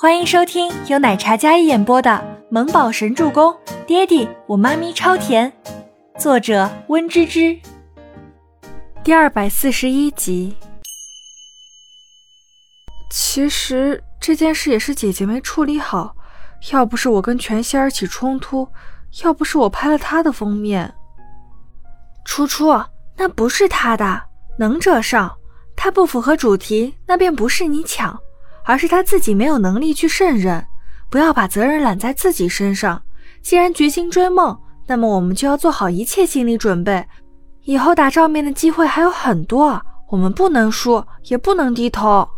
[0.00, 2.08] 欢迎收听由奶茶嘉一演播的
[2.50, 3.52] 《萌宝神助攻》，
[3.84, 5.52] 爹地我妈咪超甜，
[6.16, 7.58] 作者温芝芝。
[9.02, 10.54] 第二百四十一集。
[13.10, 16.14] 其实这件事也是姐姐没处理好，
[16.70, 18.68] 要不是我跟全仙儿起冲突，
[19.24, 20.94] 要不是我拍了他的封面，
[22.24, 22.68] 初初
[23.16, 24.22] 那不是他的，
[24.60, 25.36] 能者上，
[25.74, 28.16] 他不符合主题，那便不是你抢。
[28.68, 30.62] 而是他自己没有能力去胜任，
[31.08, 33.00] 不要把责任揽在自己身上。
[33.40, 34.54] 既然决心追梦，
[34.86, 37.02] 那么我们就要做好一切心理准备。
[37.62, 42.28] 以后打照面的机会还有很多，我们不能输，也不能低头。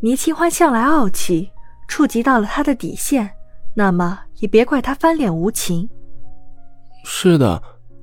[0.00, 1.50] 倪清欢向来傲气，
[1.88, 3.30] 触及到了他的底线，
[3.74, 5.88] 那么也别怪他翻脸无情。
[7.02, 7.62] 是的，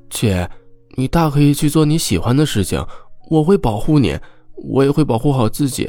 [0.10, 0.50] 姐，
[0.96, 2.84] 你大可以去做你喜欢的事情，
[3.30, 4.18] 我会保护你，
[4.56, 5.88] 我也会保护好自己。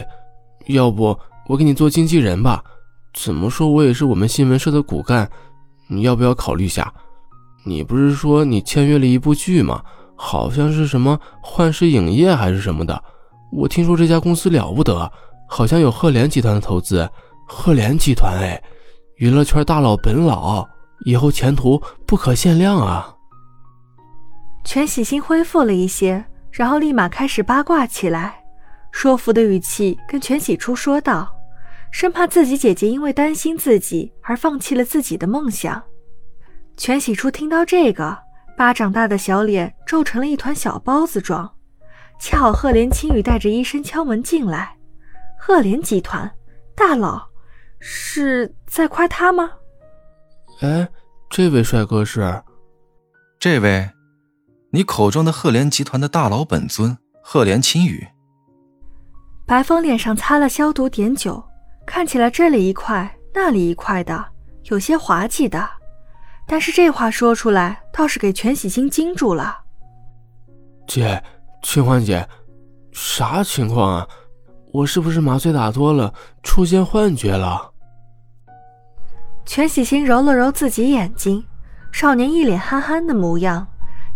[0.67, 1.19] 要不？
[1.49, 2.63] 我给你做经纪人吧，
[3.15, 5.29] 怎么说我也是我们新闻社的骨干，
[5.89, 6.93] 你要不要考虑下？
[7.65, 9.83] 你不是说你签约了一部剧吗？
[10.15, 13.03] 好像是什么幻视影业还是什么的。
[13.51, 15.11] 我听说这家公司了不得，
[15.49, 17.09] 好像有赫连集团的投资。
[17.47, 18.63] 赫连集团，哎，
[19.17, 20.67] 娱乐圈大佬本老，
[21.07, 23.15] 以后前途不可限量啊！
[24.65, 28.45] 全喜星恢复了一些，然后立马开始八卦起来，
[28.93, 31.27] 说服的语气跟全喜初说道。
[31.91, 35.83] 生怕自己姐姐因为担心自己而放弃了自己的梦想。
[36.77, 38.17] 全喜初听到这个，
[38.57, 41.55] 巴掌大的小脸皱成了一团小包子状。
[42.21, 44.77] 恰好赫连青羽带着医生敲门进来。
[45.39, 46.31] 赫连集团
[46.75, 47.29] 大佬
[47.79, 49.51] 是在夸他吗？
[50.61, 50.89] 哎，
[51.31, 52.43] 这位帅哥是？
[53.39, 53.89] 这位，
[54.71, 58.07] 你口中的赫连集团的大佬本尊赫连青羽。
[59.47, 61.43] 白风脸上擦了消毒碘酒。
[61.89, 64.23] 看起来这里一块，那里一块的，
[64.65, 65.67] 有些滑稽的。
[66.47, 69.57] 但是这话说出来，倒是给全喜星惊住了。
[70.87, 71.21] 姐，
[71.63, 72.29] 清欢姐，
[72.93, 74.07] 啥情况啊？
[74.71, 76.13] 我是不是麻醉打多了，
[76.43, 77.73] 出现幻觉了？
[79.47, 81.43] 全喜星揉了揉自己眼睛，
[81.91, 83.67] 少年一脸憨憨的模样，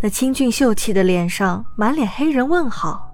[0.03, 3.11] 那清俊秀气的脸上满脸黑人问号。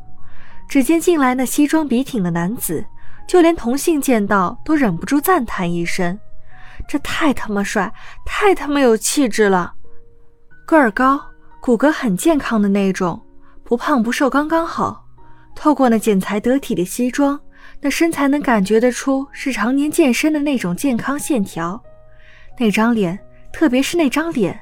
[0.69, 2.85] 只见进来那西装笔挺的男子。
[3.29, 6.19] 就连同性见到都忍不住赞叹一声
[6.89, 7.93] ：“这太他妈帅，
[8.25, 9.75] 太他妈有气质了！
[10.67, 11.21] 个儿高，
[11.61, 13.23] 骨骼很健康的那种，
[13.63, 15.05] 不胖不瘦，刚刚好。
[15.55, 17.39] 透过那剪裁得体的西装，
[17.83, 21.83] 那身材能感觉得出是常年健身的那种健康线条。
[22.59, 23.19] 那张脸，
[23.53, 24.59] 特别是那张脸，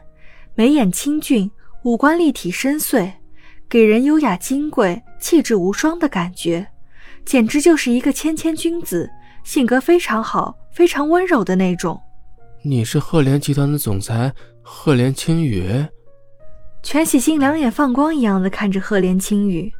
[0.56, 1.48] 眉眼清俊，
[1.84, 3.12] 五官立体深邃，
[3.68, 6.66] 给人优雅金贵、气质无双的感觉。”
[7.26, 9.10] 简直就是一个谦谦君子，
[9.42, 12.00] 性格非常好，非常温柔的那种。
[12.62, 14.32] 你是赫连集团的总裁
[14.62, 15.84] 赫连青羽？
[16.84, 19.72] 全喜星两眼放光一样的看着赫连青羽，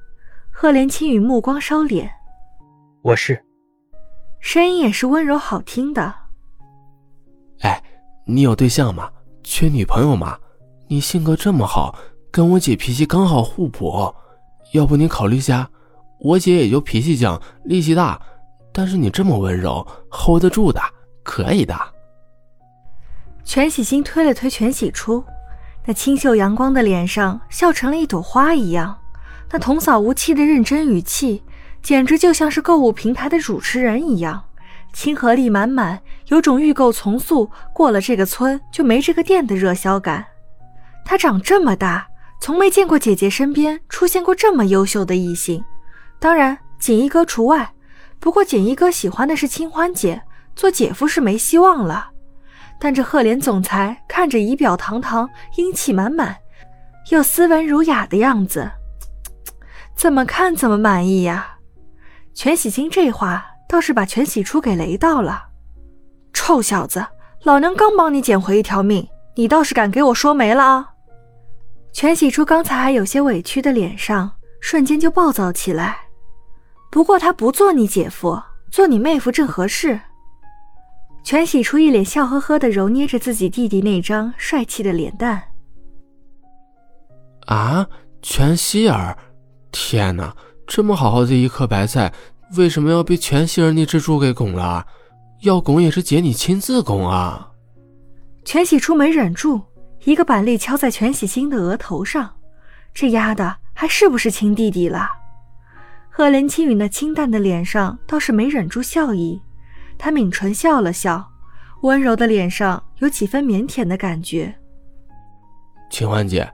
[0.51, 2.09] 赫连青羽目光收敛。
[3.03, 3.41] 我是。
[4.41, 6.13] 声音也是温柔好听的。
[7.61, 7.81] 哎，
[8.27, 9.09] 你有对象吗？
[9.45, 10.37] 缺女朋友吗？
[10.89, 11.97] 你性格这么好，
[12.33, 14.13] 跟我姐脾气刚好互补，
[14.73, 15.71] 要不你考虑下？
[16.19, 18.21] 我姐也就脾气犟，力气大，
[18.73, 20.81] 但是你这么温柔，hold 得住的，
[21.23, 21.75] 可以的。
[23.45, 25.23] 全喜星推了推全喜初，
[25.85, 28.99] 那清秀阳光的脸上笑成了一朵花一样，
[29.53, 31.43] 那童叟无欺的认真语气，
[31.81, 34.43] 简直就像是购物平台的主持人一样，
[34.93, 40.27] 亲和力满满，有种预购从速，过了这个村就没这个店的热销感。
[41.05, 42.09] 他长这么大，
[42.41, 45.63] 从没见过姐姐身边出现过这么优秀的异性。
[46.19, 47.73] 当然，锦衣哥除外。
[48.19, 50.23] 不过，锦衣哥喜欢的是清欢姐，
[50.55, 52.11] 做姐夫是没希望了。
[52.79, 56.37] 但这赫连总裁看着仪表堂堂、英气满满，
[57.11, 58.71] 又斯文儒雅的样子，
[59.95, 61.57] 怎么看怎么满意呀？
[62.35, 65.45] 全喜星这话倒是把全喜初给雷到了。
[66.33, 67.07] 臭小子，
[67.45, 70.89] 老娘刚帮你捡回一条命，你倒是敢给我说没了啊！
[71.93, 74.31] 全喜初刚才还有些委屈的脸上，
[74.61, 75.99] 瞬间就暴躁起来。
[76.97, 80.01] 不过他不做你姐夫，做你妹夫正合适。
[81.23, 85.43] 全喜初一脸笑呵呵的揉捏着自己弟弟那张帅气的脸蛋。
[87.49, 87.87] 啊，
[88.23, 89.15] 全希儿，
[89.71, 90.35] 天哪，
[90.67, 92.11] 这么好好的一颗白菜，
[92.57, 94.87] 为什么要被全希儿那只猪给拱了？
[95.43, 97.51] 要拱也是姐你亲自拱啊！
[98.43, 99.61] 全喜初没忍住，
[100.05, 102.35] 一个板栗敲在全喜星的额头上，
[102.95, 105.07] 这丫的还是不是亲弟弟了？
[106.17, 109.39] 赫连青羽那清淡的脸上倒是没忍住笑意，
[109.99, 111.31] 他抿唇笑了笑，
[111.83, 114.57] 温柔的脸上有几分腼腆的感觉。
[115.91, 116.51] 清欢姐，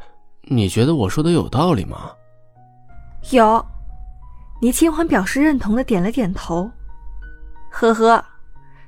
[0.49, 2.11] 你觉得我说的有道理吗？
[3.31, 3.65] 有。
[4.61, 6.69] 倪清欢表示认同的点了点头。
[7.71, 8.25] 呵呵，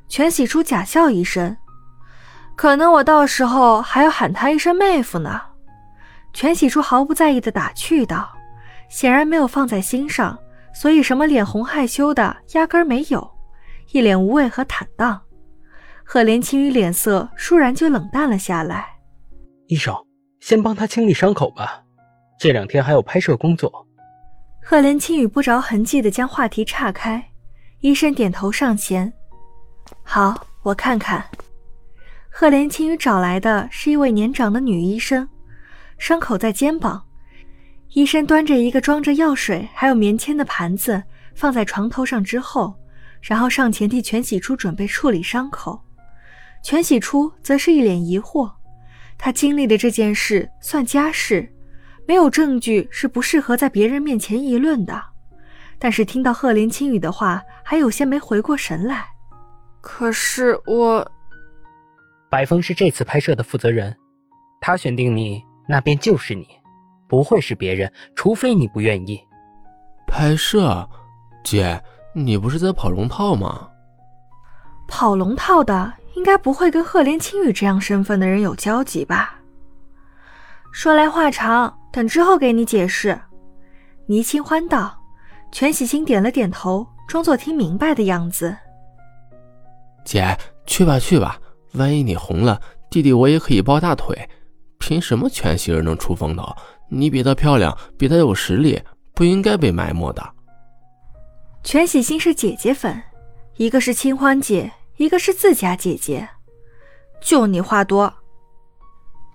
[0.08, 1.56] 全喜初假笑一声。
[2.56, 5.40] 可能我到时候还要喊他一声妹夫呢。
[6.32, 8.28] 全喜初毫不在意的打趣道，
[8.88, 10.36] 显然没有放在心上，
[10.74, 13.30] 所以什么脸红害羞的压根儿没有，
[13.92, 15.20] 一脸无畏和坦荡。
[16.02, 18.86] 赫连青羽脸色倏然就冷淡了下来。
[19.68, 19.94] 医生，
[20.40, 21.82] 先帮他清理伤口吧，
[22.38, 23.86] 这两天还有拍摄工作。
[24.62, 27.30] 赫连青羽不着痕迹地将话题岔开，
[27.80, 29.10] 医生点头上前
[30.02, 31.24] ：“好，我看看。”
[32.28, 35.28] 赫连青羽找来的是一位年长的女医生，
[35.98, 37.03] 伤口在肩膀。
[37.90, 41.02] 医生端着一个装着药水还有棉签的盘子
[41.34, 42.74] 放在床头上之后，
[43.22, 45.80] 然后上前替全喜初准备处理伤口。
[46.62, 48.50] 全喜初则是一脸疑惑，
[49.18, 51.50] 他经历的这件事算家事。
[52.06, 55.02] 没有证据是不适合在别人面前议论的，
[55.78, 59.06] 但是听到赫连青雨的话，还有些没回过神来。
[59.80, 61.10] 可是我，
[62.28, 63.96] 白风是这次拍摄的负责人，
[64.60, 66.46] 他选定你，那便就是你，
[67.08, 69.20] 不会是别人，除非你不愿意。
[70.06, 70.88] 拍摄，
[71.42, 71.82] 姐，
[72.14, 73.68] 你不是在跑龙套吗？
[74.86, 79.38] 跑龙套的应该不会跟赫连青羽这样身份的人有交集吧？
[80.72, 81.78] 说来话长。
[81.92, 83.16] 等之后给你解释。”
[84.06, 85.00] 倪清欢道。
[85.52, 88.56] 全喜星点了点头，装作听明白的样子。
[90.04, 90.36] “姐，
[90.66, 91.38] 去吧去吧，
[91.74, 92.60] 万一你红了，
[92.90, 94.28] 弟弟我也可以抱大腿。
[94.80, 96.56] 凭什么全喜儿能出风头？
[96.94, 98.80] 你比她漂亮，比她有实力，
[99.12, 100.22] 不应该被埋没的。”
[101.64, 103.02] 全喜心是姐姐粉，
[103.56, 106.28] 一个是清欢姐，一个是自家姐姐，
[107.20, 108.12] 就你话多。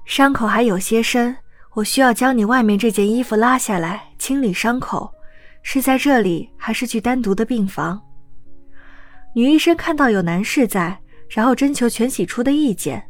[0.06, 1.36] 伤口还有些深。
[1.76, 5.10] 我需要将你外面这件衣服拉下来清理伤口，
[5.62, 8.02] 是在这里还是去单独的病房？
[9.36, 13.02] 女医生看到有男士在，然后征求全喜初的意见。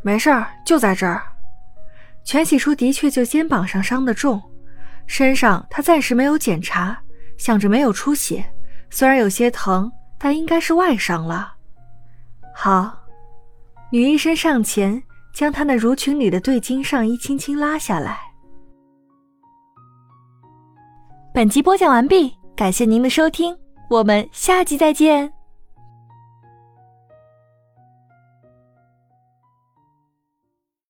[0.00, 1.20] 没事儿，就在这儿。
[2.26, 4.42] 全喜初的确就肩膀上伤得重，
[5.06, 6.98] 身上他暂时没有检查，
[7.38, 8.44] 想着没有出血，
[8.90, 11.54] 虽然有些疼，但应该是外伤了。
[12.54, 12.94] 好，
[13.90, 15.02] 女医生上前。
[15.36, 18.18] 将他那襦裙里的对襟上衣轻轻拉下来。
[21.34, 23.54] 本集播讲完毕，感谢您的收听，
[23.90, 25.35] 我们下集再见。